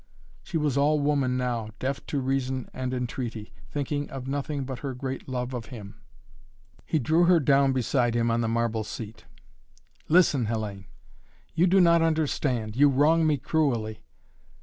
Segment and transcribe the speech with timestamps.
[0.41, 4.95] She was all woman now, deaf to reason and entreaty, thinking of nothing but her
[4.95, 6.01] great love of him.
[6.87, 9.25] He drew her down beside him on the marble seat.
[10.07, 10.85] "Listen, Hellayne!
[11.53, 14.01] You do not understand you wrong me cruelly.